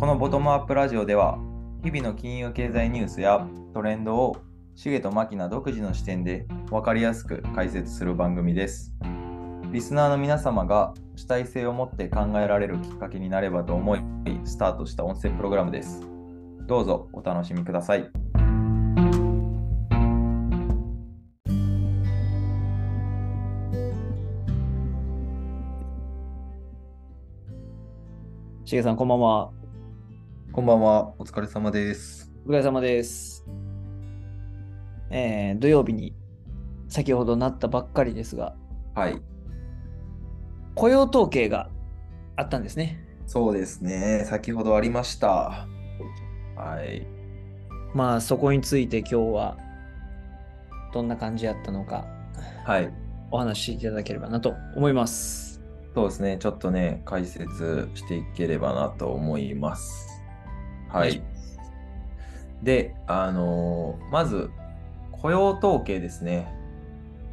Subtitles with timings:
[0.00, 1.38] このボトムアップラジオでは
[1.84, 4.34] 日々の金融経済ニュースやトレンドを
[4.74, 8.94] シゲとマキナ独自の視点で分かりやすく解説する番組です。
[9.70, 14.00] リスナーの皆様が主体性を持って考えられるきっかけになればと思い
[14.44, 16.00] スタートした音声プログラムです。
[16.66, 18.10] どうぞお楽しみください。
[28.64, 29.59] しげさん、こんばんは。
[30.52, 32.28] こんばんは、お疲れ様です。
[32.44, 33.46] お疲れ様です。
[35.08, 36.16] えー、土曜日に
[36.88, 38.56] 先ほどなったばっかりですが、
[38.96, 39.22] はい、
[40.74, 41.70] 雇用統計が
[42.34, 42.98] あったんですね。
[43.26, 44.24] そうですね。
[44.26, 45.68] 先ほどありました。
[46.56, 47.06] はい。
[47.94, 49.56] まあ、そこについて今日は
[50.92, 52.06] どんな感じやったのか
[52.64, 52.92] はい。
[53.30, 55.62] お話しいただければなと思います。
[55.94, 56.38] そうですね。
[56.38, 60.09] ちょっとね、解説していければなと思います。
[60.92, 61.22] はい。
[62.62, 64.50] で、あのーまず、
[65.12, 66.52] 雇用統計ですね。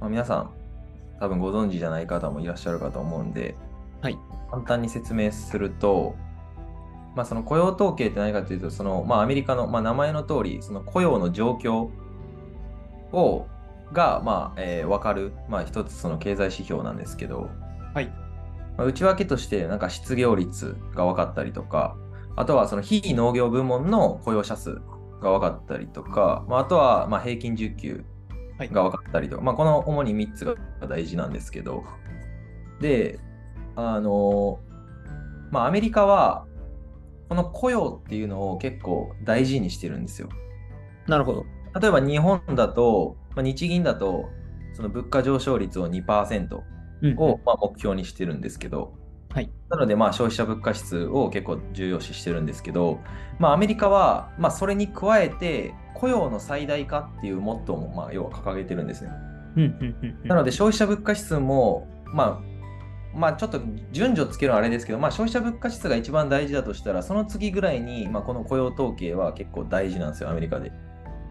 [0.00, 0.50] まあ、皆さん、
[1.18, 3.54] 多分ご存知じゃない方もいらっしゃるかと思うんで、
[4.00, 4.18] はい。
[4.50, 6.14] 簡単に説明すると、
[7.14, 11.90] まあ、その雇用統計って何かというと、その、まあ、アメリカの、まあ、名前の通り、その雇用の状況
[13.12, 13.46] を、
[13.92, 17.50] が、まあ、えーわかる、まあ、一つその経済指標なんですけど、
[17.94, 18.06] はい。
[18.76, 21.96] まあ、内訳として、なんか失業率が分かったりとか、
[22.36, 24.80] あとはその非農業部門の雇用者数
[25.20, 28.04] が分かったりとか、まあ、あとはまあ平均受給
[28.60, 30.54] はいが分かったりとか、まあ、この主に3つが
[30.86, 31.84] 大事なんですけど、
[32.80, 33.18] で、
[33.74, 34.60] あの、
[35.50, 36.46] まあ、アメリカは、
[37.30, 40.28] この雇用っていうのを結構大事にしてるんですよ。
[41.06, 41.46] なるほど。
[41.80, 44.28] 例えば日本だと、まあ、日銀だと、
[44.74, 46.60] その物価上昇率を2%
[47.02, 48.92] うんをまあ目標にしてるんですけど、
[49.32, 49.50] はい。
[49.68, 53.00] なのでまあ消費者物価指数を結構重要視してるんですけど、
[53.38, 59.10] まあ、アメリカはまあそれに加えて雇用の最大化っていうモットーもまあ要は掲げてるんですね。
[60.24, 63.60] なので消費者物価指数も、まあ、まあちょっと
[63.92, 70.72] 順序つけるのはあれですけど、まあ、消費者物価指数が一番大事だとしたら、その次ぐらいに、まあ、この雇用統計は結構大事なんですよ、アメリカで。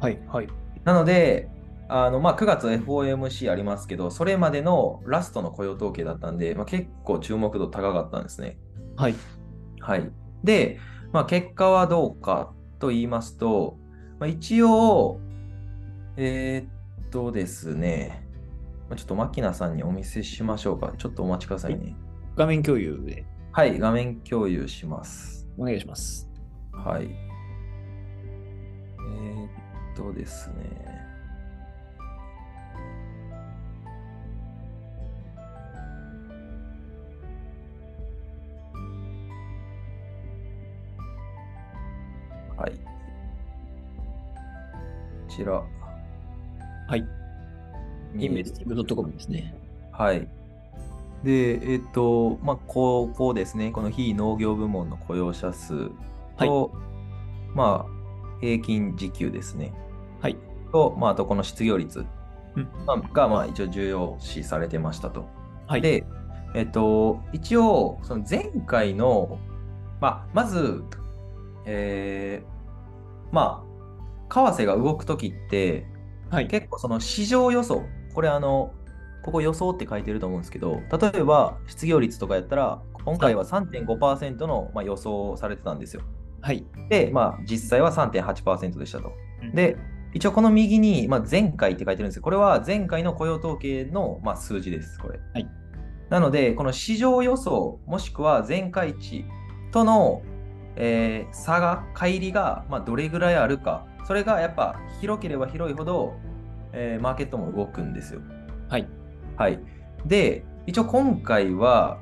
[0.00, 0.18] はい。
[0.28, 0.48] はい。
[0.84, 1.48] なので、
[1.90, 8.58] あのまあ、9月 FOMC ありますけど、それまでのラストの雇用統計だったんで、まあ、結構注目度高かったんですね。
[8.96, 9.14] はい。
[9.80, 10.10] はい。
[10.44, 10.78] で、
[11.12, 13.78] まあ、結果はどうかと言いますと、
[14.18, 15.20] まあ、一応、
[16.16, 18.26] えーっとですね、
[18.88, 20.92] まあちょっと牧野さんにお見せしましょうか。
[20.98, 21.96] ちょっとお待ちくださいね。
[22.36, 25.48] 画面共有ではい、画面共有します。
[25.56, 26.28] お願いします。
[26.72, 27.04] はい。
[27.04, 30.97] えーっとですね。
[42.58, 42.72] はい。
[42.72, 42.76] こ
[45.28, 45.62] ちら。
[46.88, 47.06] はい。
[48.16, 49.54] インベスティング .com ですね。
[49.92, 50.28] はい。
[51.22, 55.90] で、えっと、まあ、こう、こうですね、この非農業部門の雇用者数
[56.36, 56.72] と、
[57.54, 59.72] まあ、平均時給ですね。
[60.20, 60.36] はい。
[60.72, 62.04] と、まあ、あとこの失業率、
[62.56, 65.28] うんまあ、が、まあ、一応重要視されてましたと。
[65.66, 65.80] はい。
[65.80, 66.04] で、
[66.54, 69.38] えっと、一応、その前回の、
[70.00, 70.84] まあ、まず、
[71.70, 73.62] えーま
[74.30, 75.86] あ、為替が動くときって、
[76.30, 76.46] はい。
[76.46, 77.82] 結構その市場予想、
[78.14, 78.72] これあの、
[79.22, 86.02] ここ予想って書いてると思うんですけど、例えば失業率とかやったら、今回は3.5%のまあ予想されてたんですよ。
[86.40, 86.64] はい。
[86.88, 89.12] で、まあ実際は3.8%でしたと。
[89.42, 89.76] うんで、
[90.14, 95.18] 一応この右に、まあ、前回って書いてるんですけど、これは前回の雇用統計のまあ数字です、これ。
[95.34, 95.48] はい
[96.10, 99.26] なので、この市場予想、もしくは前回値
[99.72, 100.22] との、
[100.78, 106.14] えー差が、乖離が、まあ、どれぐらいあるか、それがやっぱ広ければ広いほど、
[106.72, 108.20] えーマーケットも動くんですよ。
[108.68, 108.88] はい。
[109.36, 109.60] はい。
[110.06, 112.00] で、一応今回は、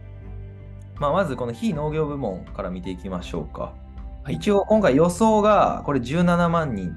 [0.99, 3.75] まあ、まずこの非農業部門から見ていきましょうか。
[4.25, 6.97] はい一応今回予想がこれ17万人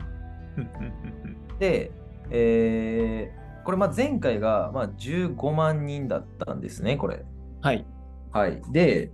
[1.60, 1.92] で、
[2.32, 7.24] えーこれまあ前回がまあ15万人だったんですね、これ。
[7.62, 7.86] はい。
[8.32, 8.62] はい。
[8.72, 9.12] で、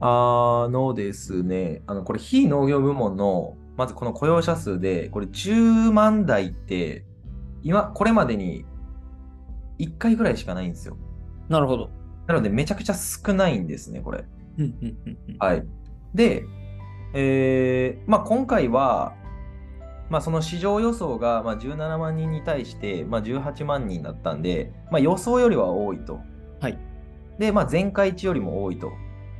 [0.00, 7.04] あのですね、あのこれ非農業部門のまずこの雇用者数で、これ10万台って、
[7.62, 8.64] 今、これまでに
[9.78, 10.96] 1回ぐらいしかないんですよ。
[11.48, 11.90] なるほど。
[12.26, 14.24] なのでめちゃくちゃ少ないんですね、これ。
[14.58, 15.66] うんうんうんうんはい。
[16.14, 16.44] で、
[17.14, 19.14] えーまあ、今回は、
[20.10, 26.20] まあ、その市場予想がまあ17万人に対してまあ18万人だったんで、まあ、予想よりは多いと。
[26.60, 26.78] はい。
[27.38, 28.92] で、まあ、前回値よりも多いと。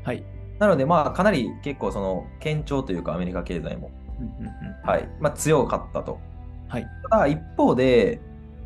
[0.05, 0.25] はい。
[0.59, 3.91] なので、まあ、かなり結構その堅調というか、アメリカ経済も、
[4.85, 6.19] はいまあ、強かったと。
[6.69, 6.87] はい。
[7.11, 8.21] ただ、一方で、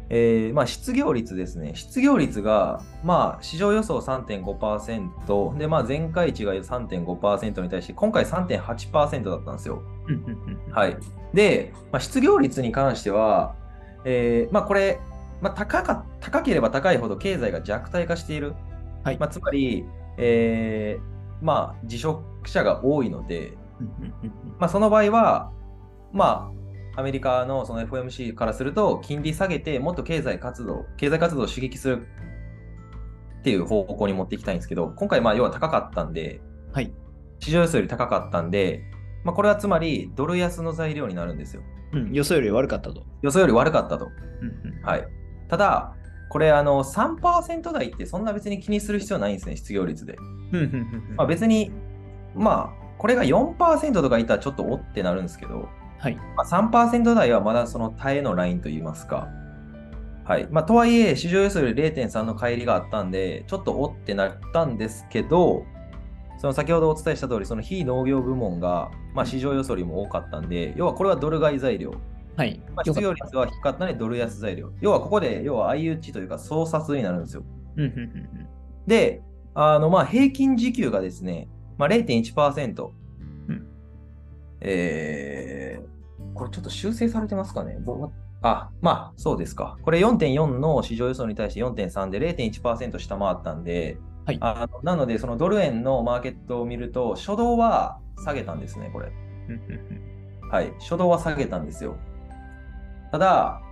[0.09, 1.73] えーまあ、失業率ですね。
[1.75, 9.83] 失業率が、まあ、市場予想3.5%で、まあ、前回値が3.5%に対して、今回3.8%だったんですよ。
[10.73, 10.97] はい。
[11.33, 13.55] で、まあ、失業率に関しては、
[14.05, 15.01] えーまあ、これ、
[15.41, 18.55] まあ、高か高ければ高いほど経済が弱体化している。
[19.05, 19.85] はいまあ、つまり、
[20.19, 21.12] えー
[21.43, 23.59] まあ、辞職者が多いので、
[24.59, 25.53] まあ、その場合は、
[26.13, 26.53] ま
[26.97, 32.07] あ、アメリカのその FOMC からすると、金利下げて、もっと経済活動、経済活動を刺激する
[33.41, 36.41] っていう方向に持っていきたいんですけど、今回、まあ、要は高かったんで、
[36.73, 36.93] はい。
[37.41, 38.85] 市場予想より高かったんで、
[39.25, 41.63] まあ、これはつまり、ドル安の材料になるんですよ。
[41.93, 43.05] うん、予想より悪かったと。
[43.23, 44.07] 予想より悪かったと。
[44.07, 45.07] うんうんはい。
[45.49, 45.95] ただ、
[46.29, 50.17] これ、あの、3%台ってそんな別に気にする必要ないんですね、失業率で。
[51.17, 51.71] まあ、別に、
[52.35, 55.69] まあ、これが4%とかいったらちょっとおってなるんですけど、
[55.99, 56.17] はい。
[56.37, 59.29] まあ、3%台はまだその耐えのラインといいますか。
[60.25, 60.47] はい。
[60.51, 65.65] まあ、とはいえ、市場予想より0.3の乖離があったんで、ちょっとおってなったんですけど、
[66.39, 71.93] その先ほどお伝えした通り、その非農業部門が、まあ、市場予想よりも多かったんで、要はこれはドル買い材料。
[72.37, 72.61] はい。
[72.75, 74.71] まあ、失業率は低かったのでドル安材料。
[74.81, 77.43] 要はここで、要は相打ちというか、総殺になるんですよ。
[77.77, 78.49] うんうんうん
[78.87, 79.23] で、
[79.55, 82.91] あの、まあ、平均時給がですね、まあ、0.1%。
[83.49, 83.67] うん
[84.61, 87.79] えー、これちょっと修正されてますかね？
[87.81, 88.11] ぼ
[88.43, 89.77] あ、まあ、そうですか。
[89.83, 99.13] これ4.4の市場予想に対して4.3で0.1%下回ったんで、はいあのなので、そのドル円のマーケットを見ると、初動は下げたんですね、これ。
[100.49, 101.97] はい、初動は下げたんですよ。
[103.11, 103.63] ただ、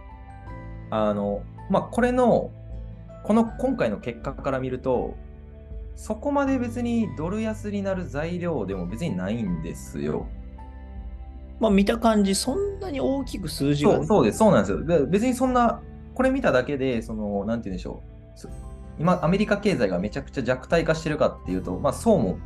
[0.90, 2.50] あの、まあ、これの、
[3.22, 5.14] この今回の結果から見ると、
[5.94, 10.26] そこまで別にドル安になる材料でも別にないんですよ。
[11.60, 14.84] まあ見た感じ、そんなに大きく数字がそうそうです、そうなんですよ。
[14.84, 15.82] で別にそんな、
[16.14, 18.02] これ見ただけで、その、なんて言うんでしょ
[18.34, 18.38] う。
[18.38, 18.48] そ
[18.98, 22.38] 今、アメリカ経済がめちゃくちゃ弱体化してるかっていうと、まあ、そうも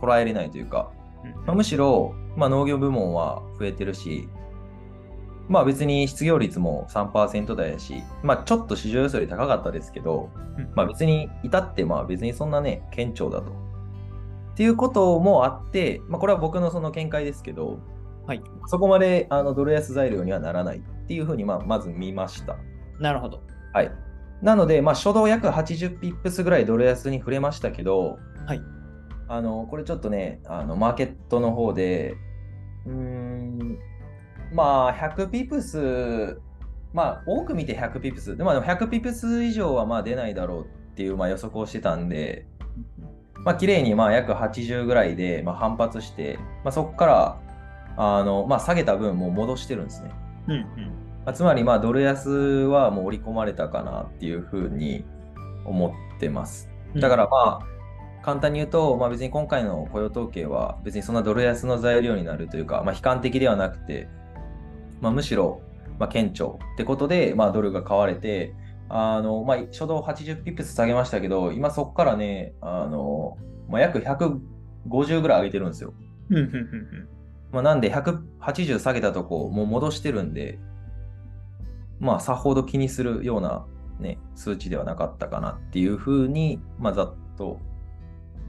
[0.00, 0.92] 捉えれないというか、
[1.46, 4.28] まあ、むしろ、まあ、農業部門は増えてるし、
[5.50, 13.50] まあ別に失業率も3%台やし、まあちょっと市場予想より高かったですけど、うんまあ別に至ってまあ別にそんなね、堅調だと。
[13.50, 17.80] っていうこともあって、まあこれは僕のその見解ですけど、
[18.28, 18.42] はい。
[18.68, 22.56] そこまであのドル安材料にはならないっていうふうにまあまず見ました。
[23.00, 23.42] なるほど。
[23.72, 23.90] はい。
[24.42, 28.62] なので、まあ初動約80ピップスぐらいドル安に触れましたけど、はい。
[29.26, 32.14] あの、これちょっとね、あの、マーケットの方で、
[32.86, 33.78] うーん、
[34.52, 36.40] まあ、100ピプス、
[36.92, 42.46] まあ、多く見て100ピプス、でも100ピプス以上はまあ出ないだろうっていうまあ予測をしてたんで、
[43.44, 47.40] まあ、綺麗にまあ約80ぐらいでまあ反発して、まあ、そこから、
[47.96, 50.10] あの、まあ、下げた分もう戻してるんですね。
[50.48, 50.64] うんうん。
[51.24, 55.04] まあつまり、まあ、ドル安はもう織り込まれたかなっていうふうに
[55.64, 56.68] 思ってます。
[56.96, 57.70] だからまあ、
[58.22, 64.08] 簡単に言うと、まあ、別に今回の雇用統計は別にそんなドル安の材料になるというか、まあ、悲観的ではなくて、
[65.00, 65.62] まあ、むしろ、
[65.98, 68.54] まあ、顕著ってことで、まあ、ドルが買われて、
[68.88, 73.36] あのまあ、初動80ピップス下げましたけど、今そこからね、あの
[73.68, 75.94] まあ、約150ぐらい上げてるんですよ。
[76.30, 77.08] うんうんうんうん。
[77.52, 80.58] まあ、なんで180下げたとこ、もう戻してるんで、
[82.00, 83.66] まあ、さほど気にするような、
[84.00, 87.60] ね、数値ではなかったかなっていうふうに、まあ、ざっと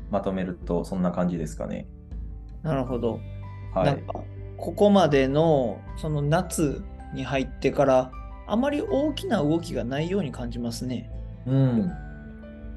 [0.10, 1.88] まとめると、そんな感じですかね。
[2.63, 3.20] なるほど。
[3.74, 4.03] はい。
[4.62, 8.12] ここまでのその夏に入ってから
[8.48, 11.10] あまり大きな動きがないように感じますね。
[11.48, 11.91] うん。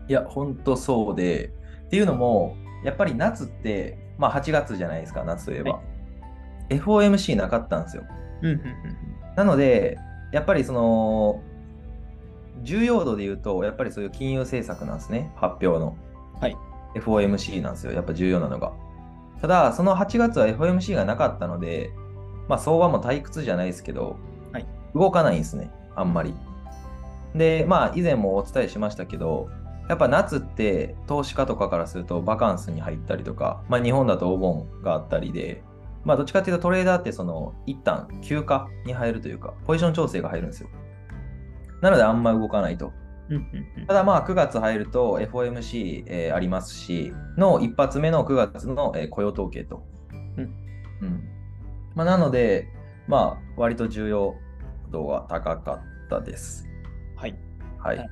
[0.08, 1.50] いや、ほんとそうで、
[1.86, 5.72] っていうのも、やっぱり夏って、まあ8月じゃないですか、夏といえば。
[5.72, 5.80] は
[6.70, 8.04] FOMC なかったんですよ。
[8.42, 8.60] うんうん
[9.36, 9.98] なので、
[10.32, 11.42] やっぱりその、
[12.62, 15.96] 重要度で言うと、やっぱりそういう金融政策なんですね、発表の。
[16.40, 16.56] はい。
[16.94, 18.72] FOMC なんですよ、やっぱ重要なのが。
[19.44, 21.92] ただ、その8月は FOMC がなかったので、
[22.48, 24.16] まあ、相場も退屈じゃないですけど、
[24.52, 26.32] はい動かないんですね、あんまり。
[27.34, 29.50] で、まあ、以前もお伝えしましたけど、
[29.86, 35.62] やっぱ夏って投資家とかからするとバカンスに入ったりとか、まあ、日本だとお盆があったりで、
[36.04, 40.70] まあ、どっちかっていうとトレーダーってその一旦休暇に入るというか、ポジション調整が入るんですよ。
[41.82, 42.94] なのであんま動かないと。
[43.86, 49.82] ただまあ9月入ると FOMC、えーありますし、の一発目の9月の、えー雇用統計と。
[50.36, 50.54] うん
[51.02, 51.22] うん
[51.94, 52.68] まあ、なので、
[53.08, 54.34] まあ割と重要
[54.90, 56.66] 度が高かったです。
[57.16, 57.34] はい。
[57.78, 57.98] はい。
[57.98, 58.08] はい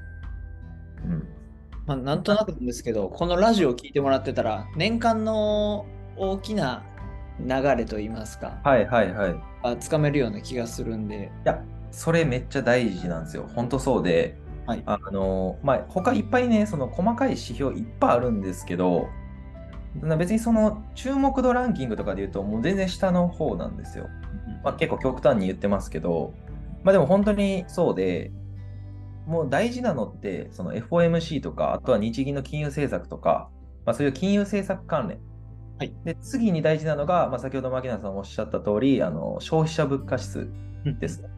[1.04, 1.28] うん、
[1.86, 6.84] まあ、なんとなくなんですけど、このラジオを聞いてもらってたら、年間の大きな
[7.40, 9.28] 流れといいますか、はいはいは
[9.72, 9.78] い。
[9.78, 13.48] つかめるような気がするんで、や、それめっちゃ大事なんですよ。
[13.54, 14.82] 本当そうで、はい。
[14.86, 19.08] あの、まあ、他いっぱいね、その細かい指標いっぱいあるんですけど、
[20.00, 24.08] な別にその注目度ランキングとかで言うと、もう全然下の方なんですよ。
[24.64, 26.34] まあ、結構極端に言ってますけど、
[26.84, 28.32] まあでも本当にそうで、
[29.26, 33.50] もう大事なのって、その FOMC とか、あとは日銀の金融政策とか、
[33.84, 35.18] まあ、そういう金融政策関連。
[35.78, 40.48] はいで次に大事なのが、まあ、先ほど牧野さんもおっしゃった通り、あの消費者物価指数
[41.00, 41.28] ですね。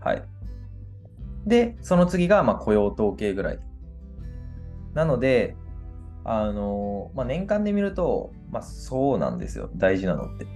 [0.00, 0.24] はい。
[1.46, 3.58] で、その次がまあ雇用統計ぐらい。
[4.94, 5.56] なので、
[6.24, 10.46] あのまあ、年間で見ると、まあ、そうなんですよ、大事なのって。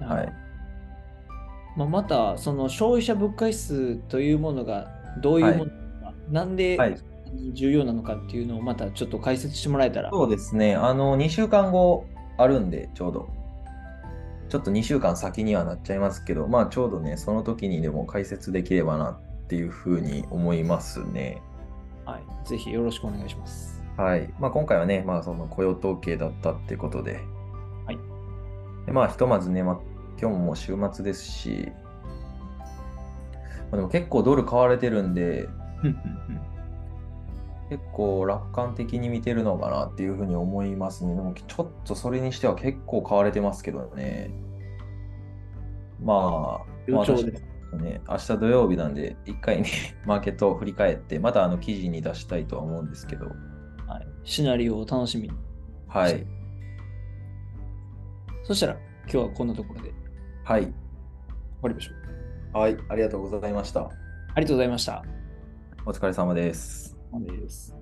[0.00, 0.06] うん。
[0.06, 0.32] はい。
[1.76, 4.88] まあ、また、その消費者物価指数というものが
[5.20, 6.96] どういうものなのか、なんではい
[7.52, 10.10] 重要なのかっていうのをまたちょっと解説してもらえたら。
[10.10, 12.06] そうですね、あの、2週間後
[12.36, 13.28] あるんで、ちょうど。
[14.48, 21.42] ちょっと2週間先にはなっちゃいますけど、まあ、ちょうどね、その時にでも解説できればなっていうふうに思いますね。
[22.06, 22.48] はい。
[22.48, 23.82] ぜひよろしくお願いします。
[23.98, 24.32] はい。
[24.38, 27.20] まあ、今回はね、まあ、その雇用統計だったってことで。
[27.84, 27.98] はい。
[28.86, 29.78] でまあ、ひとまずね、まあ、
[30.20, 31.70] 今日ももう週末ですし、
[33.70, 35.46] まあ、でも結構ドル買われてるんで、
[37.68, 41.14] 結構楽観的に見てるのかなっていうふうに思いますね。
[41.14, 44.30] でもちょっとそれにしては結構買われてますけどね。
[46.00, 47.44] まあ、予兆です。
[47.76, 49.68] ね、明日土曜日なんで、一回ね、
[50.06, 54.06] マーケットを振り返って、またあの記事に出したいとは思うんですけど、はい。
[54.24, 55.34] シナリオを楽しみに。
[55.86, 56.26] はい。
[58.44, 58.72] そしたら
[59.02, 59.92] 今日はこんなところで終
[60.44, 60.72] はい。
[61.60, 61.92] わりましょ
[62.54, 62.58] う。
[62.58, 62.76] はい。
[62.88, 63.80] ありがとうございました。
[63.80, 63.90] あ
[64.36, 65.04] りがとうございました。
[65.84, 66.97] お疲れ様です。
[67.10, 67.74] マネです。